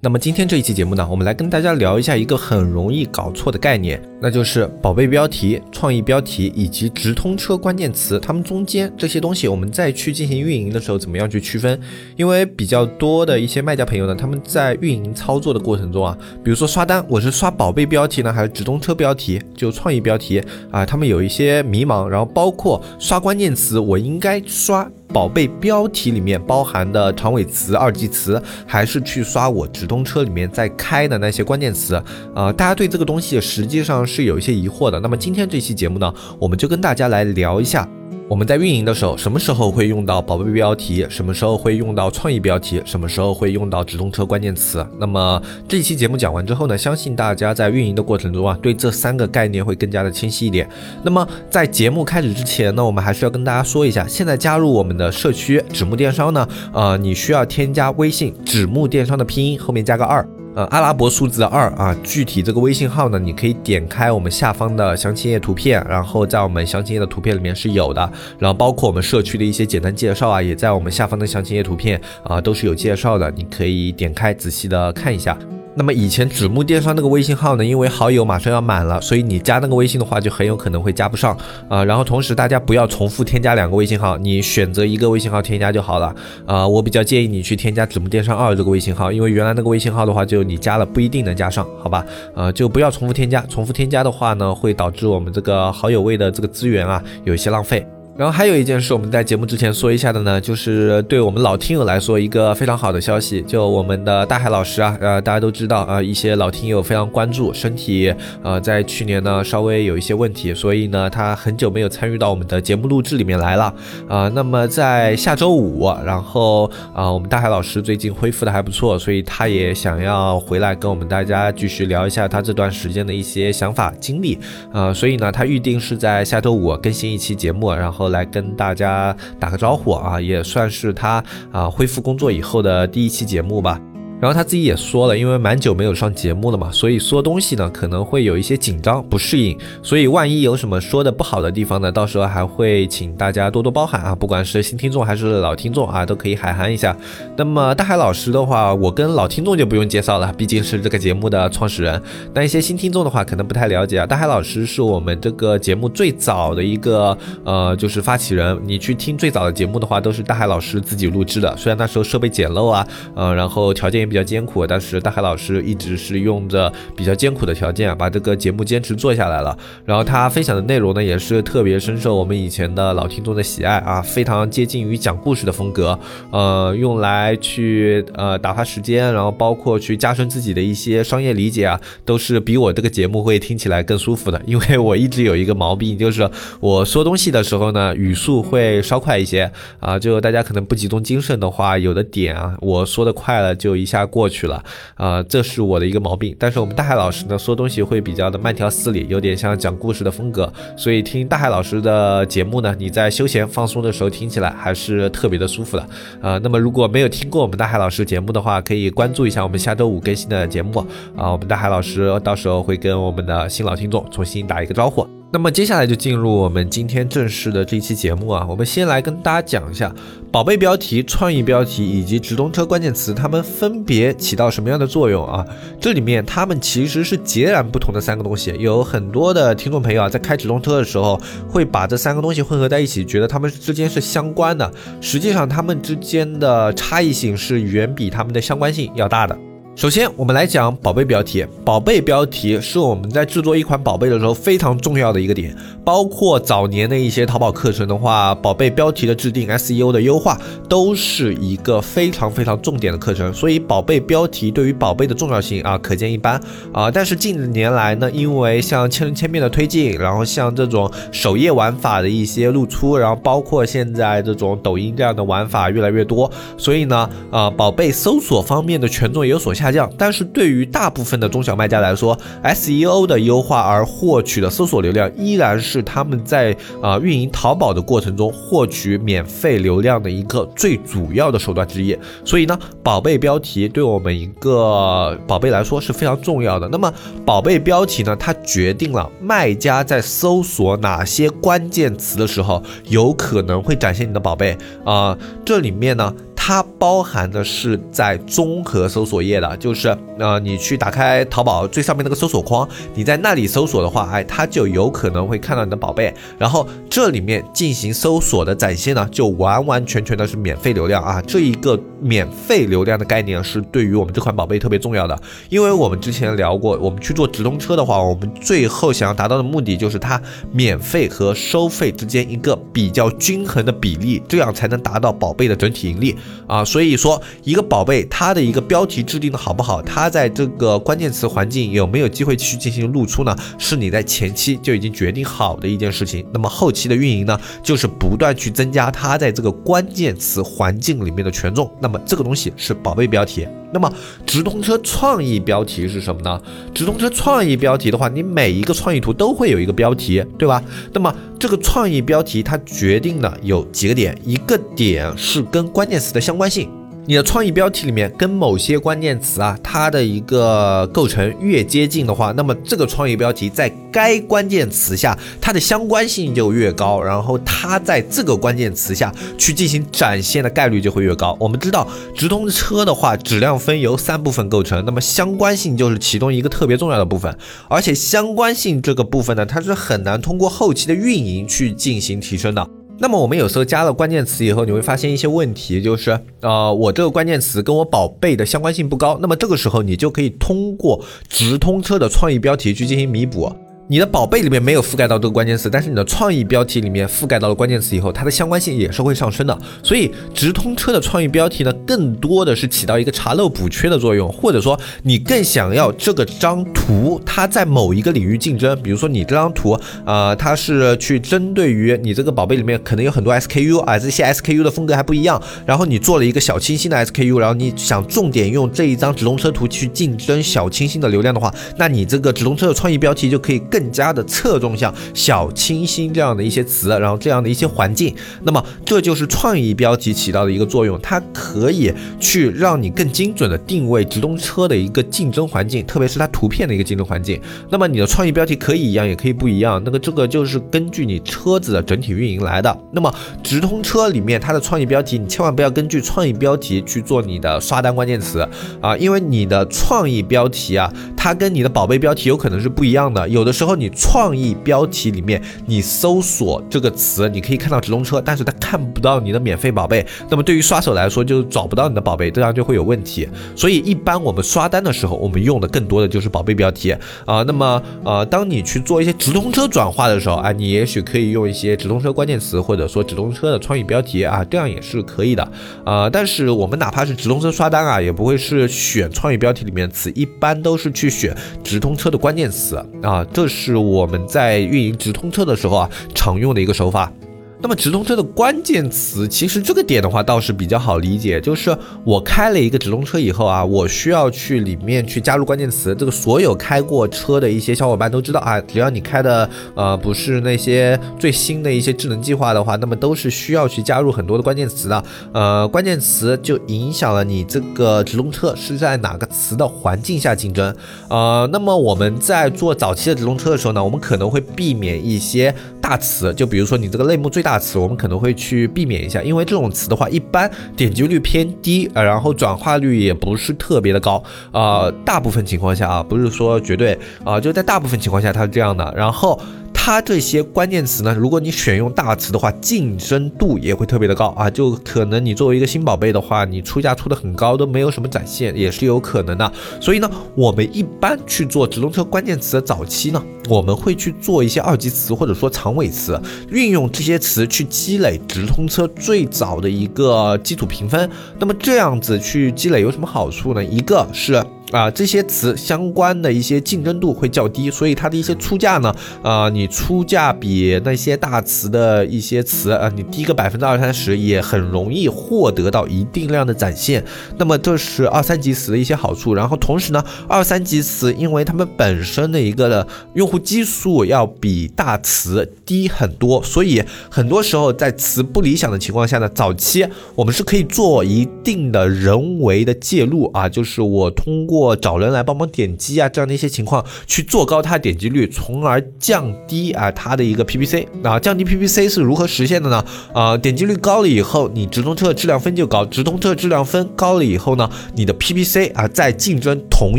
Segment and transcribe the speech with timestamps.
[0.00, 11.80] 那么今天这一期节目呢，我们来跟大家聊一下一个很容易搞错的概念，那就是宝贝标题、创意标题以及直通车关键词，它们中间这些东西，我们再去进行运营的时候，怎么样去区分？
[12.14, 24.88] 因为比较多的一些卖家朋友呢，他们在运营操作的过程中啊，比如说刷单，我是刷宝贝标题呢，还是直通车标题，就创意标题啊，他们有一些迷茫，然后包括刷关键词，我应该刷。
[25.12, 31.94] 宝贝标题里面包含的长尾词、二级词，还是去刷我直通车里面在开的那些关键词
[32.34, 32.52] 啊？
[32.52, 35.00] 大家对这个东西实际上是有一些疑惑的。
[35.00, 37.88] 那么今天这期节目呢，我们就跟大家来聊一下。
[38.28, 41.06] 我们在运营的时候，什么时候会用到宝贝标题？
[41.08, 42.82] 什么时候会用到创意标题？
[42.84, 44.86] 什么时候会用到直通车关键词？
[44.98, 50.68] 那么这一期节目讲完之后呢，相信大家在运营的过程中啊，对这三个概念会更加的清晰一点。
[51.02, 60.28] 那么在节目开始之前呢，我们还是要跟大家说一下，现在加入我们的社区纸木电商呢，呃，你需要添加微信纸木电商的拼音后面加个二。
[60.58, 75.38] 呃，阿拉伯数字二啊，具体这个微信号呢，你可以点开我们下方的详情页图片，然后在我们详情页的图片里面是有的，然后包括我们社区的一些简单介绍啊，也在我们下方的详情页图片啊，都是有介绍的，你可以点开仔细的看一下。
[75.78, 81.38] 那么以前纸木电商那个微信号呢，因为好友马上要满了，所以你加那个微信的话，就很有可能会加不上
[81.68, 81.84] 啊。
[81.84, 86.12] 然后同时大家不要重复添加两个微信号，你选择一个微信号添加就好了
[86.46, 86.66] 啊。
[86.66, 92.04] 我比较建议你去添加纸木电商二这个微信号，因为原来那个微信号的话，就你加了不一定能加上，好吧？
[92.34, 97.86] 呃，就不要重复添加，重复添加的话呢，会导致我们这个好友位的这个资源啊，有一些浪费。
[98.18, 108.12] 然后还有一件事，我们在节目之前说一下的呢，就是对我们老听友来说一个非常好的消息，就我们的大海老师啊，呃，大家都知道啊，一些老听友非常关注，身体
[108.42, 113.72] 呃在去年呢稍微有一些问题，所以呢他很久没有参与到我们的节目录制里面来了
[114.08, 114.28] 啊。
[114.34, 124.36] 那么在下周五，然后啊我们大海老师最近恢复的还不错，所以他也想要回来跟我们大家继续聊一下他这段时间的一些想法经历
[124.72, 128.07] 啊，所以呢他预定是在下周五更新一期节目，然后。
[128.08, 133.80] 来跟大家打个招呼啊，也算是他啊恢复工作以后的第一期节目吧。
[134.20, 146.96] 然后他自己也说了，因为蛮久没有上节目了嘛，所以说东西呢可能会有一些紧张不适应，所以万一有什么说的不好的地方呢，到时候还会请大家多多包涵啊，不管是新听众还是老听众啊，都可以海涵一下。
[147.36, 152.02] 那么大海老师的话，我跟老听众就不用介绍了，毕竟是这个节目的创始人。
[152.34, 154.04] 但一些新听众的话，可能不太了解啊。
[154.04, 158.60] 大海老师是我们这个节目最早的一个呃，就是发起人。
[158.64, 162.84] 你去听最早的节目的话，都是大海老师自己录制的，虽然那时候设备简陋啊，
[163.14, 164.07] 呃，然后条件。
[164.08, 169.56] 比较艰苦，但是大海老师一直是用着比较艰苦的条件，把这个节目坚持做下来了。
[169.84, 175.98] 然后他分享的内容呢，也是特别深受我们以前的老听众的喜爱啊，非常接近于讲故事的风格，
[176.30, 184.40] 呃，用来去呃打发时间，然后包括去加深自己的一些商业理解啊，都是比我这个节目会听起来更舒服的。
[184.46, 186.28] 因为我一直有一个毛病，就是
[186.60, 193.97] 我说东西的时候呢，语速会稍快一些啊，就大家可能不集中精神的话，有的点啊，我说的快了就一下。
[194.06, 194.62] 过去了
[194.94, 196.34] 啊，这是我的一个毛病。
[196.38, 200.52] 但是我们大海老师呢，说东西会比较的慢条斯理，有点像讲故事的风格。
[200.76, 205.88] 所以听大海老师的节目呢，你在休闲放松的时候听起来还是特别的舒服的
[206.20, 206.38] 啊。
[206.42, 210.78] 那么如果没有听过我们大海老师节目的话，可以关注一下我们下周五更新的节目
[211.16, 211.32] 啊。
[211.32, 215.17] 我们大海老师到时候会跟我们的新老听众重新打一个招呼。
[215.30, 219.94] 那么接下来就进入我们今天正式的这期节目啊，我们先来跟大家讲一下
[220.32, 225.44] 宝贝标题、创意标题以及直通车关键词，它们分别起到什么样的作用啊？
[225.78, 228.54] 这里面它们其实是截然不同的三个东西。
[228.58, 234.72] 有很多的听众朋友啊，在开直通车的时候，会把这三个东西混合在一起，觉得它们之间是相关的。
[234.98, 239.38] 实际上，它们之间的差异性是远比它们的相关性要大的。
[239.78, 241.46] 首先，我们来讲宝贝标题。
[241.64, 245.56] 宝贝标题是我们在制作一款宝贝的时候非常重要的一个点。
[245.84, 250.36] 包括早年的一些淘宝课程的话，宝贝标题的制定、SEO 的优化，
[250.68, 253.32] 都是一个非常非常重点的课程。
[253.32, 256.40] 所以，宝贝标题对于宝贝的重要性啊，可见一斑
[256.72, 256.90] 啊。
[256.90, 269.67] 但是近年来呢，因为像千人千面的推进，然后像这种首页玩法的一些露出，然后包括现在这种抖音这样的玩法越来越多，所以呢，呃，宝贝搜索方面的权重也有所下。
[269.68, 281.96] 下降，但是对于大部分的中小卖家来说，SEO 的优化而获取的搜索流量依然是他们在啊运营淘宝的过程中获取免费流量的一个最主要的手段之一。
[282.24, 286.68] 所以呢，宝贝标题对我们一个宝贝来说是非常重要的。
[286.68, 286.92] 那么，
[287.26, 295.16] 宝贝标题呢，它决定了卖家在搜索哪些关键词的时候，有可能会展现你的宝贝啊。
[295.44, 296.14] 这里面呢。
[296.40, 315.18] 它包含的是在综合搜索页的，就是呃，你去打开淘宝最上面那个搜索框，你在那里搜索的话，哎，它就有可能会看到你的宝贝，然后这里面进行搜索的展现呢，就完完全全的是免费流量啊，这一个免费流量的概念是对于我们这款宝贝特别重要的，
[315.48, 320.20] 因为我们之前聊过，我们去做直通车的话，我们最后想要达到的目的就是它
[320.52, 326.16] 免费和收费之间一个比较均衡的比例，这样才能达到宝贝的整体盈利。
[326.46, 333.34] 啊，所以说一个宝贝它的一个标题制定的好不好，它在这个关键词环境有没有机会去进行露出呢？
[333.56, 336.26] 是你在前期就已经决定好的一件事情。
[336.32, 341.70] 那么后期的运营呢，就是不断去增加它在这个关键词环境里面的权重。
[341.80, 343.46] 那么这个东西是宝贝标题。
[343.70, 343.92] 那么
[344.24, 346.40] 直通车创意标题是什么呢？
[346.74, 350.62] 直通车创意标题的话，你每一个创意图都会有一个标题，对吧？
[350.92, 356.70] 那么这个创意标题它决定了有几个点，一个点是跟关键词的相关性。
[357.08, 371.34] 你的创意标题里面跟某些关键词啊，它的一个构成越接近的话，那么这个创意标题在该关键词下它的相关性就越高，然后它在这个关键词下去进行展现的概率就会越高。
[371.40, 377.34] 我们知道直通车的话，质量分由三部分构成，那么相关性就是其中一个特别重要的部分，
[377.70, 382.68] 而且相关性这个部分呢，它是很难通过后期的运营去进行提升的。
[383.00, 389.18] 那么我们有时候加了关键词以后，你会发现一些问题，就是呃，我这个关键词跟我宝贝的相关性不高。
[389.20, 393.52] 那么这个时候，你就可以通过直通车的创意标题去进行弥补。
[393.90, 399.58] 你的宝贝里面没有覆盖到这个关键词，但是你的创意标题里面覆盖到了关键词以后，它的相关性也是会上升的。
[399.82, 409.74] 所以直通车的创意标题呢，更多的是起到一个查漏补缺的作用，或者说你更想要这个张图它在某一个领域竞争，比如说你这张图，
[410.04, 423.77] 呃，它是去针对于你这个宝贝里面可能有很多 SKU 啊，这些 SKU 的风格还不一样，然后你做了一个小清新的 SKU，然后你想重点用这一张直通车图去竞争小清新的流量的话，那你这个直通车的创意标题就可以更。
[423.78, 437.40] 更加的侧重向小清新这样的一些词，然后这样的一些环境，那么这就是创意标题起到的一个作用，它可以去让你更精准的定位直通车的一个竞争环境，特别是它图片的一个竞争环境。
[437.70, 442.76] 那么你的创意标题可以一样，也可以不一样，那个这个就是根据你车子的整体运营来的。
[442.90, 443.14] 那么
[443.44, 448.40] 直通车里面它的创意标题，你千万不要根据创意标题去做你的刷单关键词
[448.80, 453.67] 啊，因为你的创意标题啊，它跟你的宝贝标题有可能是不一样的，有的时候。
[453.68, 460.06] 然后你创意标题里面，你搜索这个词，你可以看到直通车，但是它看不到你的免费宝贝。
[460.30, 463.28] 那么对于刷手来说，就是找不到你的宝贝，这样就会有问题。
[463.54, 467.42] 所以一般我们刷单的时候，我们用的更多的就是宝贝标题啊。
[467.42, 475.46] 那么呃，当你去做一些直通车转化的时候啊，你也许可以用一些直通车关键词，或者说直通车的创意标题啊，这样也是可以的
[475.84, 476.08] 啊。
[476.08, 483.57] 但是我们哪怕是直通车刷单啊，也不会是选创意标题里面词，一般都是去选直通车的关键词啊，这是。
[483.58, 487.12] 是我们在运营直通车的时候啊，常用的一个手法。
[487.60, 495.92] 那么直通车的关键词，其实这个点的话倒是比较好理解，就是我开了一个直通车以后啊，我需要去里面去加入关键词。
[495.94, 505.04] 这个所有开过车的一些小伙伴都知道啊，只要你开的呃不是那些最新的一些智能计划的话，那么都是需要去加入很多的关键词的。
[505.32, 510.72] 呃，关键词就影响了你这个直通车是在哪个词的环境下竞争。
[511.08, 515.52] 呃，那么我们在做早期的直通车的时候呢，我们可能会避免一些
[515.88, 517.58] 大词，就比如说你这个类目最大。
[517.58, 529.40] 词我们可能会去避免一下，因为这种词的话，一般点击率偏低，呃，然后转化率也不是特别的高，呃，大部分情况下啊，不是说绝对啊，就在大部分情况下它是这样的，然后。
[529.80, 539.50] 它这些关键词呢，如果你选用大词的话，竞争度也会特别的高啊，就可能你作为一个新宝贝的话，你出价出的很高都没有什么展现，也是有可能的。
[539.80, 546.20] 所以呢，我们一般去做直通车关键词的早期呢，我们会去做一些二级词或者说长尾词，
[546.50, 551.08] 运用这些词去积累直通车最早的一个基础评分。
[551.38, 553.64] 那么这样子去积累有什么好处呢？
[553.64, 554.44] 一个是。
[554.70, 567.02] 啊，这些词相关的一些竞争度会较低，所以它的一些出价呢，啊，你出价比那些大词的一些词啊，你低个百分之二三十，也很容易获得到一定量的展现。
[567.38, 569.32] 那么这是二三级词的一些好处。
[569.32, 584.57] 然后同时呢，二三级词因为它们本身的一个用户基数要比大词低很多，所以很多时候在词不理想的情况下呢，早期我们是可以做一定的人为的介入啊，就是我通过。
[584.58, 590.86] 或找人来帮忙点击啊，这样的一些情况去做高它的点击率，从而降低啊它的一个 PPC。
[591.02, 592.84] 那降低 PPC 是如何实现的呢？
[593.12, 599.98] 啊，点击率高了以后，你直通车的质量分就高；直通车质量分高了以后呢，你的 PPC 啊在竞争同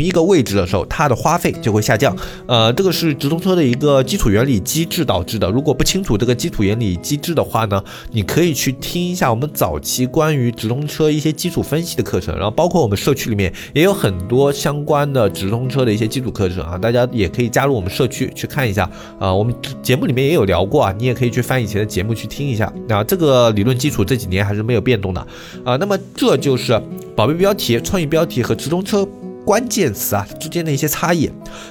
[0.00, 2.14] 一个位置的时候，它的花费就会下降。
[2.46, 5.50] 呃，这个是直通车的一个基础原理机制导致的。
[5.50, 14.49] 如果不清楚这个基础原理机制的话呢，你可以去听一下我们早期关于直通车一些基础分析的课程，然后包括我们社区里面也有很多。
[14.52, 18.88] 相关的直通车的一些基础课程啊，大家也可以加入我们社区去看一下
[19.18, 19.32] 啊。
[19.32, 22.72] 我们节目里面也有聊过啊，你也可以去翻以前的节目去听一下。
[22.88, 25.20] 那这个理论基础这几年还是没有变动的
[25.64, 25.76] 啊。
[25.76, 26.80] 那么这就是
[27.14, 29.06] 宝贝标题、创意标题和直通车。
[29.50, 31.28] 关键词啊之间的一些差异，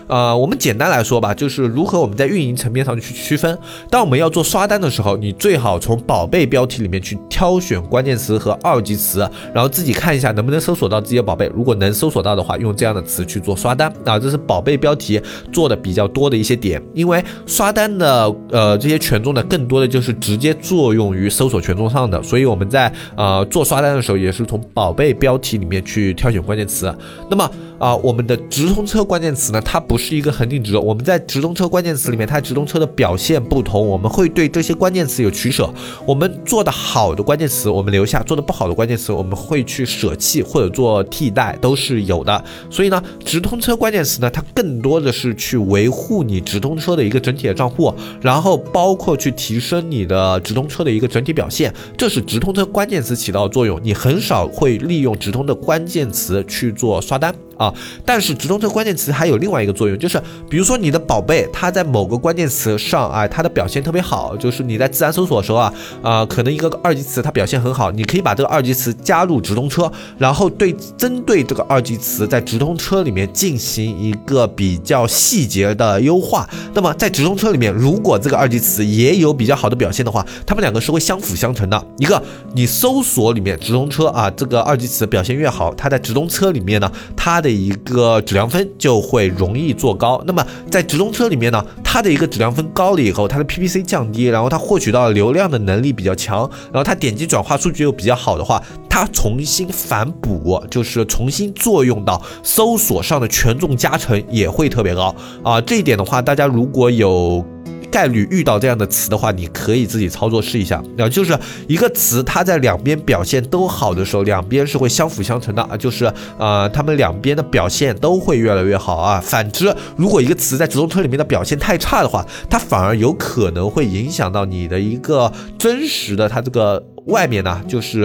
[0.07, 3.57] 呃，我们简单来说吧，就是如何我们在运营层面上去区分。
[3.89, 9.19] 当我们要做刷单的时候，你最好从宝贝标题里面去挑选关键词和二级词，
[9.53, 11.50] 然后自己看一下能不能搜索到自己的宝贝。
[11.55, 15.21] 如果能搜索到的话，用这样的词去做刷单啊，这是宝贝标题
[15.53, 16.83] 做的比较多的一些点。
[16.93, 26.93] 因为刷单的呃这些权重呢，更多的就是直接作用于搜索权重上的，所以我们在呃做刷单的时候，也是从宝贝标题里面去挑选关键词。
[27.29, 30.77] 那么啊，我们的直通车关键词呢，它不是一个恒定值。
[30.77, 35.69] 我们在直通车关键词里面，它直通车的表现不同，我们会对这些关键词有取舍。
[36.05, 42.43] 我们做的好的关键词，我们留下；做的不好的关键词，我们会去舍弃或者做替代，都是有的。
[42.69, 53.79] 所以呢，直通车关键词呢，它更多的是去维护你直通车的一个整体的账户，然后包括去提升你的直通车的一个整体表现，这是直通车关键词起到的作用。
[53.81, 57.33] 你很少会利用直通的关键词去做刷单。
[57.60, 57.72] 啊，
[58.06, 76.50] 但是直通车关键词还有另外一个作用，就是比如说你的宝贝，它在某个关键词上啊，它的表现特别好，就是你在自然搜索的时候啊，啊，可能一个二级词它表现很好，你可以把这个二级词加入直通车，然后对针对这个二级词在直通车里面进行一个比较细节的优化。
[76.74, 81.86] 那么在直通车里面，如果这个二级词也有比较好的表现的话，它们两个是会相辅相成的。
[81.98, 82.22] 一个
[82.54, 90.22] 你搜索里面直通车啊，这个二级词表现越好，它在直通车里面呢，它的一个质量分就会容易做高。
[90.25, 105.60] 那么在直通车里面呢，它的一个质量分高了以后，它的 PPC 降低，然后它获取到流量的能力比较强，然后它点击转化数据又比较好的话，它重新反哺，就是重新作用到搜索上的权重加成也会特别高啊。
[105.62, 107.46] 这一点的话，大家如果有。
[107.91, 110.81] 概率遇到这样的词的话，你可以自己操作试一下。
[110.98, 115.75] 那就是一个词，它在两边表现都好的时候，两边是会相辅相成的啊。
[115.75, 119.19] 就是呃，他们两边的表现都会越来越好啊。
[119.19, 126.84] 反之，如果一个词在直通车里面的表现太差的话，它反而有可能会影响到你的一个真实的它这个。
[127.06, 128.03] 外面呢，就是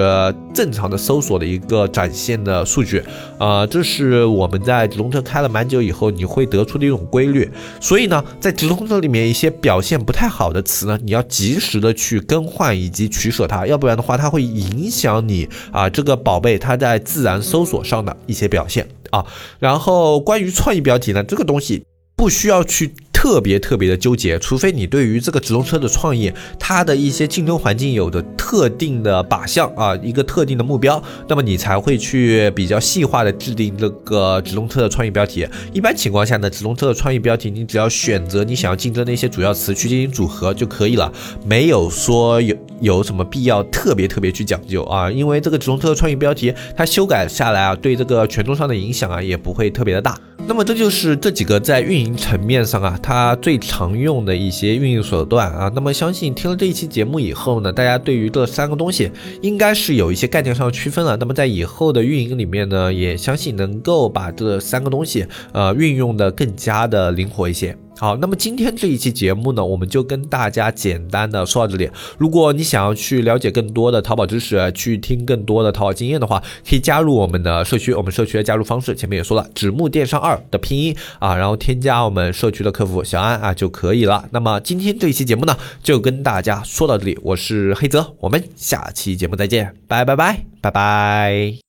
[0.55, 3.03] 正常的搜索的一个展现的数据，
[3.39, 7.51] 啊，这是我们在直通车开了蛮久以后，你会得出的一种规律。
[7.81, 19.25] 所以呢，在直通车里面一些表现不太好的词呢，你要及时的去更换以及取舍它，要不然的话，它会影响你啊这个宝贝它在自然搜索上的一些表现啊。
[19.59, 21.85] 然后关于创意标题呢，这个东西
[22.17, 22.95] 不需要去。
[23.25, 35.49] 特别特别的纠结，除非你对于这个直通车的创意，它的一些竞争环境有着特定的靶向啊，一个特定的目标，那么你才会去比较细化的制定这个直通车的创意标题。
[35.73, 41.11] 一般情况下呢，直通车的创意标题，你只要选择你想要竞争的一些主要词去进行组合就可以了，
[41.47, 50.14] 没有说有有什么必要特别特别去讲究啊，因为这个直通车的创意标题，它修改下来啊，对这个权重上的影响啊，也不会特别的大。
[50.47, 55.73] 那么这就是这几个在运营层面上啊，它最常用的一些运营手段啊。
[55.75, 59.11] 那么相信听了这一期节目以后呢，大家对于这三个东西
[59.41, 61.17] 应该是有一些概念上的区分了。
[61.17, 67.77] 那么在以后的运营里面呢，也相信能够把这三个东西呃运用的更加的灵活一些。
[67.97, 71.89] 好，那么今天这一期节目呢，我们就跟大家简单的说到这里。
[72.19, 77.95] 如果你想要去了解更多的淘宝知识，去听更多的淘宝经验的话，可以加入我们的社区。
[77.95, 84.29] 我们社区的加入方式前面也说了，纸木电商二的拼音啊，然后添加我们社区的客服小安啊就可以了。
[84.31, 87.19] 那么今天这一期节目呢，就跟大家说到这里。
[87.23, 91.63] 我是黑泽，我们下期节目再见，拜拜拜拜拜。